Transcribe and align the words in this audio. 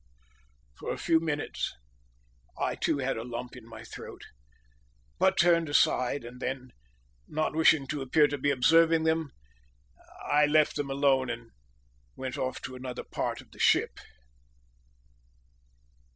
For 0.79 0.91
a 0.91 0.97
few 0.97 1.19
minutes 1.19 1.75
I 2.57 2.73
too 2.73 2.97
had 2.97 3.17
a 3.17 3.23
lump 3.23 3.55
in 3.55 3.67
my 3.67 3.83
throat, 3.83 4.23
but 5.19 5.37
turned 5.37 5.69
aside, 5.69 6.25
and 6.25 6.39
then, 6.41 6.71
not 7.27 7.53
wishing 7.55 7.85
to 7.89 8.01
appear 8.01 8.25
to 8.27 8.39
be 8.39 8.49
observing 8.49 9.03
them, 9.03 9.29
I 10.25 10.47
left 10.47 10.75
them 10.75 10.89
alone 10.89 11.29
and 11.29 11.51
went 12.15 12.35
off 12.35 12.59
to 12.63 12.73
another 12.75 13.03
part 13.03 13.41
of 13.41 13.51
the 13.51 13.59
ship. 13.59 13.99